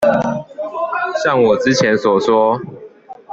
[1.23, 2.59] 像我之前所說